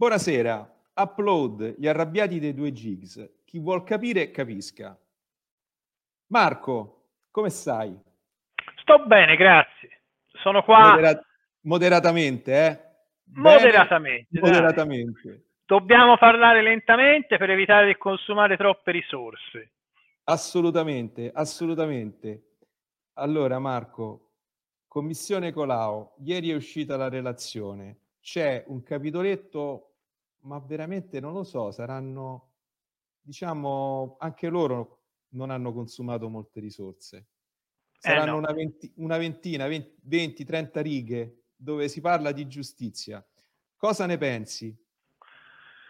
[0.00, 3.40] Buonasera, upload gli arrabbiati dei due gigs.
[3.44, 4.96] Chi vuol capire, capisca.
[6.28, 7.98] Marco, come stai?
[8.80, 10.02] Sto bene, grazie.
[10.40, 10.90] Sono qua.
[10.90, 11.20] Modera-
[11.62, 12.80] moderatamente, eh?
[13.32, 14.38] Moderatamente.
[14.38, 15.46] moderatamente.
[15.66, 19.72] Dobbiamo parlare lentamente per evitare di consumare troppe risorse.
[20.22, 22.52] Assolutamente, assolutamente.
[23.14, 24.34] Allora, Marco,
[24.86, 27.96] Commissione Colau, ieri è uscita la relazione.
[28.20, 29.87] C'è un capitoletto
[30.42, 32.52] ma veramente non lo so, saranno,
[33.20, 37.16] diciamo, anche loro non hanno consumato molte risorse.
[37.16, 37.24] Eh,
[37.98, 38.36] saranno eh no.
[38.38, 43.24] una, venti, una, ventina, 20, 30 righe dove si parla di giustizia.
[43.76, 44.74] Cosa ne pensi?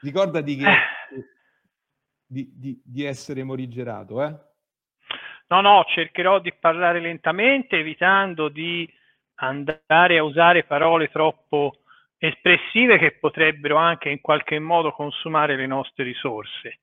[0.00, 1.26] Ricordati che, eh.
[2.26, 4.36] di, di, di, essere morigerato, eh?
[5.48, 8.88] No, no, cercherò di parlare lentamente, evitando di
[9.36, 11.81] andare a usare parole troppo
[12.24, 16.82] espressive che potrebbero anche in qualche modo consumare le nostre risorse.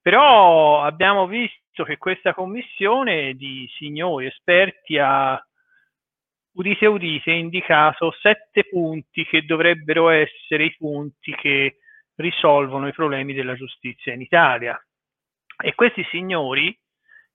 [0.00, 5.38] Però abbiamo visto che questa commissione di signori esperti ha,
[6.52, 11.80] udite udite, indicato sette punti che dovrebbero essere i punti che
[12.14, 14.82] risolvono i problemi della giustizia in Italia.
[15.62, 16.76] E questi signori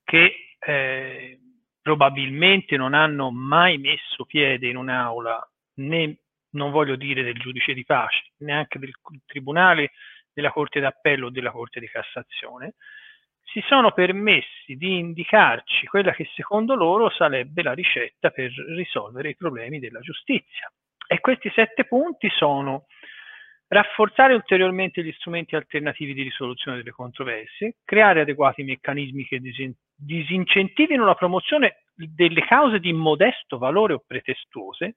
[0.04, 1.40] che eh,
[1.84, 6.18] probabilmente non hanno mai messo piede in un'aula né
[6.54, 8.94] non voglio dire del giudice di pace, neanche del
[9.26, 9.92] tribunale
[10.34, 12.76] della Corte d'Appello o della Corte di Cassazione,
[13.44, 19.36] si sono permessi di indicarci quella che secondo loro sarebbe la ricetta per risolvere i
[19.36, 20.72] problemi della giustizia.
[21.08, 22.86] E questi sette punti sono
[23.68, 29.42] rafforzare ulteriormente gli strumenti alternativi di risoluzione delle controversie, creare adeguati meccanismi che
[29.96, 34.96] disincentivino la promozione delle cause di modesto valore o pretestuose,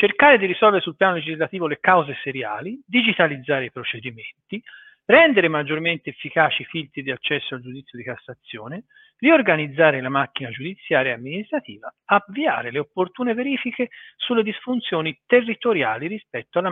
[0.00, 4.62] cercare di risolvere sul piano legislativo le cause seriali, digitalizzare i procedimenti,
[5.04, 8.84] rendere maggiormente efficaci i filtri di accesso al giudizio di Cassazione,
[9.18, 16.70] riorganizzare la macchina giudiziaria e amministrativa, avviare le opportune verifiche sulle disfunzioni territoriali rispetto alla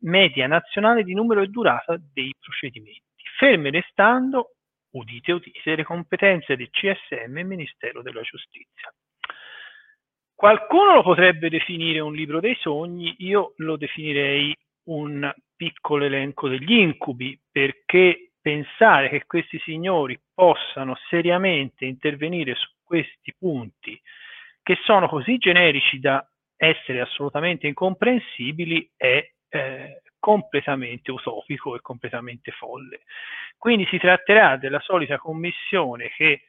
[0.00, 4.56] media, nazionale di numero e durata dei procedimenti, ferme restando,
[4.90, 8.92] udite udite, le competenze del CSM e Ministero della Giustizia.
[10.38, 16.74] Qualcuno lo potrebbe definire un libro dei sogni, io lo definirei un piccolo elenco degli
[16.74, 24.00] incubi, perché pensare che questi signori possano seriamente intervenire su questi punti,
[24.62, 26.24] che sono così generici da
[26.56, 33.00] essere assolutamente incomprensibili, è eh, completamente utopico e completamente folle.
[33.56, 36.42] Quindi si tratterà della solita commissione che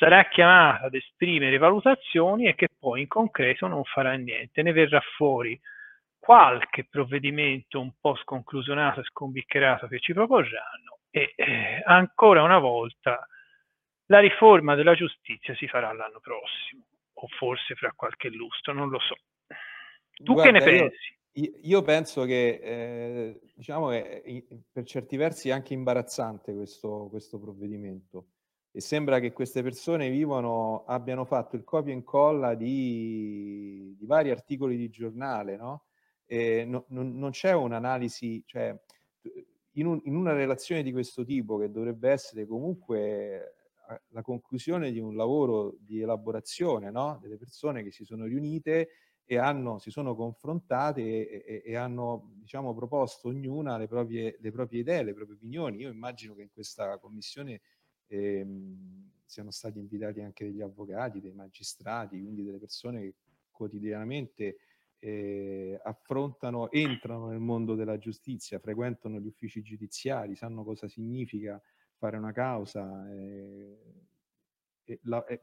[0.00, 4.62] sarà chiamata ad esprimere valutazioni e che poi in concreto non farà niente.
[4.62, 5.60] Ne verrà fuori
[6.18, 13.26] qualche provvedimento un po' sconclusionato e scombiccherato che ci proporranno e eh, ancora una volta
[14.06, 18.98] la riforma della giustizia si farà l'anno prossimo o forse fra qualche lustro, non lo
[19.00, 19.14] so.
[20.14, 21.18] Tu Guarda, che ne pensi?
[21.32, 24.22] Io, io penso che eh, diciamo è
[24.72, 28.24] per certi versi anche imbarazzante questo, questo provvedimento
[28.72, 34.30] e sembra che queste persone vivono, abbiano fatto il copia e incolla di, di vari
[34.30, 35.84] articoli di giornale, no?
[36.30, 38.72] No, non, non c'è un'analisi, cioè
[39.72, 43.54] in, un, in, una relazione di questo tipo che dovrebbe essere comunque
[44.10, 47.18] la conclusione di un lavoro di elaborazione, no?
[47.20, 48.90] Delle persone che si sono riunite
[49.24, 54.52] e hanno, si sono confrontate e, e, e hanno diciamo, proposto ognuna le proprie, le
[54.52, 55.78] proprie idee, le proprie opinioni.
[55.78, 57.60] Io immagino che in questa commissione
[58.10, 63.14] ehm, siano stati invitati anche degli avvocati, dei magistrati, quindi delle persone che
[63.50, 64.58] quotidianamente
[64.98, 71.60] eh, affrontano, entrano nel mondo della giustizia, frequentano gli uffici giudiziari, sanno cosa significa
[71.96, 73.78] fare una causa, eh,
[75.02, 75.40] la, eh,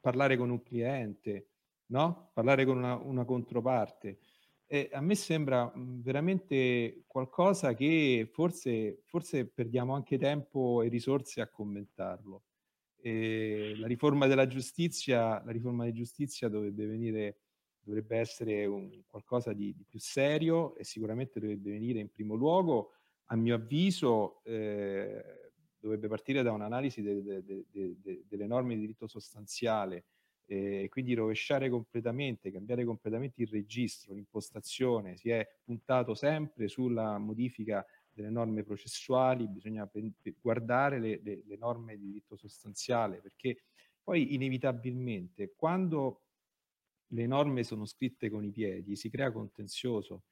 [0.00, 1.48] parlare con un cliente,
[1.86, 2.30] no?
[2.32, 4.18] parlare con una, una controparte.
[4.68, 11.40] E a me sembra mhmm, veramente qualcosa che forse, forse perdiamo anche tempo e risorse
[11.40, 12.42] a commentarlo.
[13.00, 17.38] E la riforma della giustizia, la riforma di giustizia dovrebbe venire,
[17.80, 22.94] dovrebbe essere un, qualcosa di, di, più serio e sicuramente dovrebbe venire in primo luogo,
[23.26, 29.06] a mio avviso, eh, dovrebbe partire da un'analisi de, de, de, delle norme di diritto
[29.06, 30.06] sostanziale
[30.46, 37.84] e quindi rovesciare completamente, cambiare completamente il registro, l'impostazione, si è puntato sempre sulla modifica
[38.12, 39.90] delle norme processuali, bisogna
[40.40, 43.64] guardare le, le, le norme di diritto sostanziale, perché
[44.02, 46.22] poi inevitabilmente quando
[47.08, 50.24] le norme sono scritte con i piedi si crea contenzioso,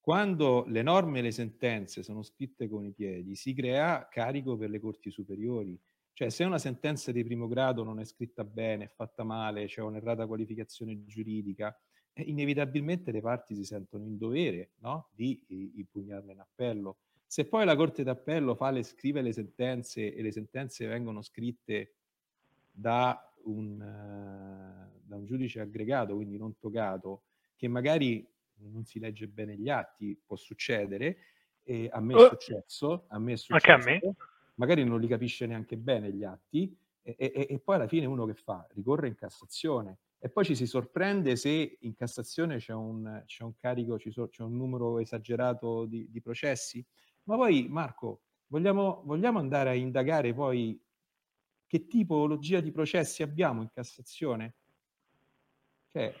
[0.00, 4.70] quando le norme e le sentenze sono scritte con i piedi, si crea carico per
[4.70, 5.76] le corti superiori.
[6.16, 9.82] Cioè, se una sentenza di primo grado non è scritta bene, è fatta male, c'è
[9.82, 11.78] un'errata qualificazione giuridica,
[12.14, 15.10] eh, inevitabilmente le parti si sentono in dovere no?
[15.14, 15.38] di
[15.74, 17.00] impugnarla in appello.
[17.26, 21.96] Se poi la Corte d'Appello fa le, scrive le sentenze e le sentenze vengono scritte
[22.70, 27.24] da un, uh, da un giudice aggregato, quindi non togato,
[27.56, 28.26] che magari
[28.60, 31.18] non si legge bene gli atti, può succedere,
[31.62, 32.28] e a me è oh.
[32.30, 34.00] successo, a me è successo, a me.
[34.56, 38.26] Magari non li capisce neanche bene gli atti, e, e, e, poi alla fine uno
[38.26, 38.66] che fa?
[38.74, 43.54] Ricorre in Cassazione e poi ci si sorprende se in Cassazione c'è un, c'è un
[43.56, 46.84] carico, c'è un numero esagerato di, di processi.
[47.24, 50.80] Ma poi Marco, vogliamo, vogliamo andare a indagare poi
[51.66, 54.54] che tipologia di processi abbiamo in Cassazione?
[55.92, 56.12] Cioè,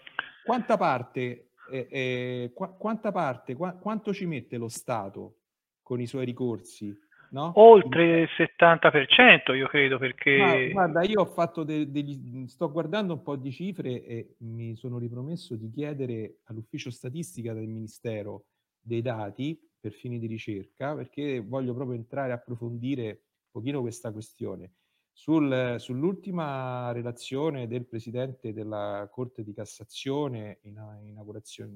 [0.44, 5.38] quanta parte, eh, eh, qu- quanta parte qu- quanto ci mette lo Stato
[5.82, 6.96] con i suoi ricorsi?
[7.30, 7.52] No?
[7.56, 10.70] Oltre il 70% io credo perché...
[10.72, 12.46] Ma, guarda, io ho fatto de- degli...
[12.46, 17.66] sto guardando un po' di cifre e mi sono ripromesso di chiedere all'ufficio statistica del
[17.66, 18.46] Ministero
[18.80, 24.12] dei dati per fini di ricerca perché voglio proprio entrare a approfondire un pochino questa
[24.12, 24.72] questione.
[25.18, 30.74] Sul, sull'ultima relazione del Presidente della Corte di Cassazione in,
[31.04, 31.18] in,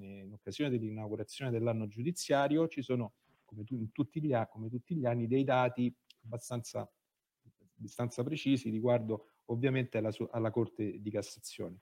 [0.03, 3.15] in occasione dell'inaugurazione dell'anno giudiziario ci sono,
[3.51, 5.93] come, tu, tutti gli, come, tutti gli, anni, dei dati
[6.25, 6.89] abbastanza,
[7.77, 11.81] abbastanza precisi riguardo ovviamente alla, alla, Corte di Cassazione.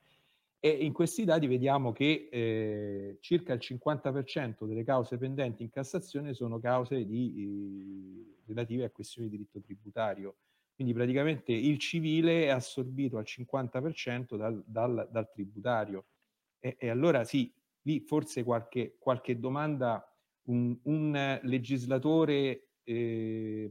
[0.59, 6.33] E in questi dati vediamo che eh, circa il 50% delle cause pendenti in Cassazione
[6.33, 10.35] sono cause di, eh, relative a questioni di diritto tributario
[10.79, 16.05] quindi praticamente il civile è assorbito al 50% dal, dal, dal tributario.
[16.57, 20.08] E, e, allora sì, lì forse qualche, qualche domanda
[20.49, 23.69] un, un legislatore eh,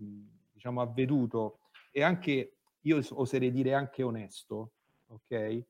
[0.53, 1.61] diciamo avveduto
[1.91, 4.73] e anche, io oserei dire anche onesto,
[5.07, 5.65] ok?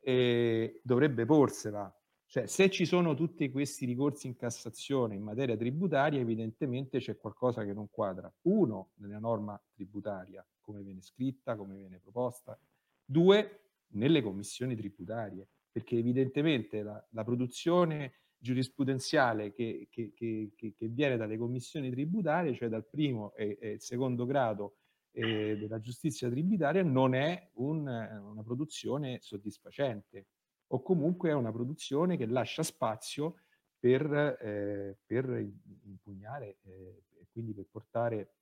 [0.00, 1.92] Eh, dovrebbe porsela.
[2.26, 7.64] Cioè, se ci sono tutti questi ricorsi in Cassazione in materia tributaria, evidentemente c'è qualcosa
[7.64, 8.30] che non quadra.
[8.42, 12.58] Uno, nella norma tributaria, come viene scritta, come viene proposta.
[13.02, 13.60] Due,
[13.92, 21.36] nelle commissioni tributarie, perché evidentemente la, la produzione giurisprudenziale che, che, che, che, viene dalle
[21.36, 24.76] commissioni tributarie, cioè dal primo e, e secondo grado
[25.10, 30.26] eh, della giustizia tributaria, non è un, una produzione soddisfacente
[30.68, 33.36] o comunque è una produzione che lascia spazio
[33.78, 35.46] per, eh, per
[35.84, 38.34] impugnare eh, e quindi per portare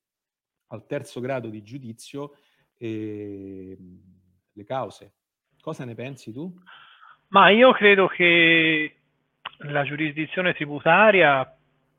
[0.69, 2.32] al terzo grado di giudizio
[2.76, 3.76] eh,
[4.52, 5.14] le cause.
[5.60, 6.52] Cosa ne pensi tu?
[7.28, 8.96] Ma io credo che
[9.58, 11.50] la giurisdizione tributaria,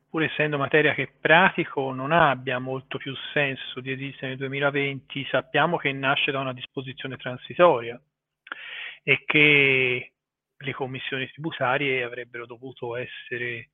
[0.10, 5.28] pur essendo materia che pratico, non abbia molto più senso di esistere nel 2020.
[5.30, 8.00] Sappiamo che nasce da una disposizione transitoria
[9.04, 10.12] e che
[10.58, 13.70] le commissioni tributarie avrebbero dovuto essere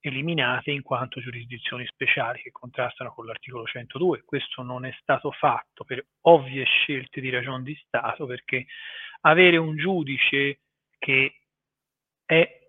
[0.00, 4.22] eliminate in quanto giurisdizioni speciali che contrastano con l'articolo 102.
[4.24, 8.66] Questo non è stato fatto per ovvie scelte di ragione di Stato, perché
[9.20, 10.60] avere un giudice
[10.98, 11.34] che
[12.24, 12.61] è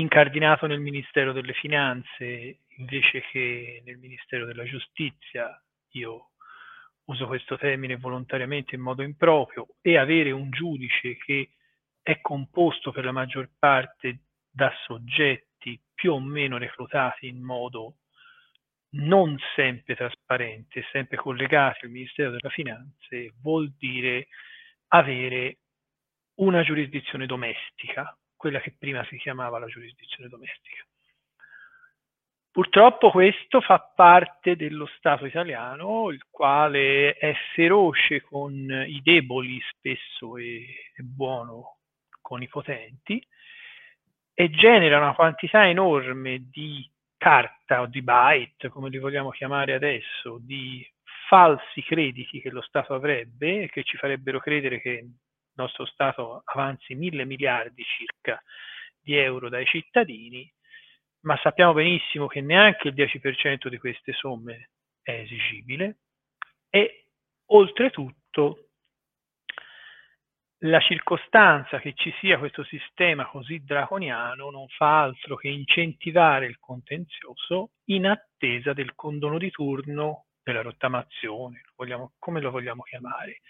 [0.00, 5.60] incardinato nel Ministero delle Finanze invece che nel Ministero della Giustizia,
[5.92, 6.30] io
[7.04, 11.50] uso questo termine volontariamente in modo improprio, e avere un giudice che
[12.02, 17.96] è composto per la maggior parte da soggetti più o meno reclutati in modo
[18.90, 24.28] non sempre trasparente, sempre collegati al Ministero della Finanze, vuol dire
[24.88, 25.58] avere
[26.36, 30.82] una giurisdizione domestica, quella che prima si chiamava la giurisdizione domestica.
[32.50, 38.52] Purtroppo questo fa parte dello Stato italiano, il quale è feroce con
[38.86, 40.66] i deboli spesso e
[40.96, 41.76] buono
[42.20, 43.24] con i potenti,
[44.34, 50.38] e genera una quantità enorme di carta o di byte, come li vogliamo chiamare adesso,
[50.40, 50.84] di
[51.28, 55.04] falsi crediti che lo Stato avrebbe e che ci farebbero credere che
[55.58, 58.42] nostro Stato avanzi mille miliardi circa
[59.00, 60.50] di euro dai cittadini,
[61.20, 64.70] ma sappiamo benissimo che neanche il 10% di queste somme
[65.02, 65.98] è esigibile
[66.70, 67.06] e
[67.46, 68.68] oltretutto
[70.62, 76.58] la circostanza che ci sia questo sistema così draconiano non fa altro che incentivare il
[76.58, 81.62] contenzioso in attesa del condono di turno, della rottamazione,
[82.18, 83.40] come lo vogliamo chiamare,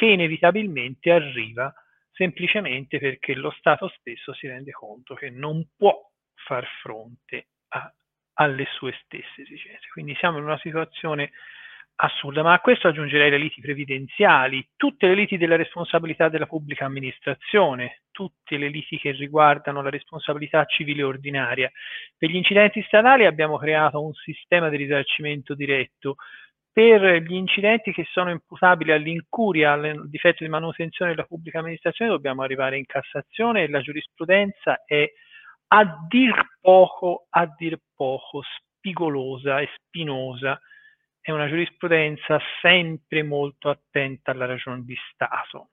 [0.00, 1.70] che inevitabilmente arriva
[2.10, 5.94] semplicemente perché lo Stato stesso si rende conto che non può
[6.34, 7.92] far fronte a
[8.34, 9.88] alle sue stesse esigenze.
[9.92, 11.32] Quindi siamo in una situazione
[11.96, 16.86] assurda, ma a questo aggiungerei le liti previdenziali, tutte le liti della responsabilità della pubblica
[16.86, 21.70] amministrazione, tutte le liti che riguardano la responsabilità civile ordinaria.
[22.16, 26.16] Per gli incidenti stradali abbiamo creato un sistema di risarcimento diretto.
[26.80, 32.42] Per gli incidenti che sono imputabili all'incuria, al difetto di manutenzione della pubblica amministrazione, dobbiamo
[32.42, 35.06] arrivare in Cassazione e la giurisprudenza è
[35.72, 40.58] a dir poco, a dir poco spigolosa e spinosa
[41.20, 45.68] è una giurisprudenza sempre molto attenta alla ragione di Stato.